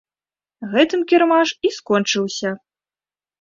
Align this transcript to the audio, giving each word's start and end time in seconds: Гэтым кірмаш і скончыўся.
Гэтым 0.71 1.03
кірмаш 1.11 1.49
і 1.69 1.71
скончыўся. 1.77 2.55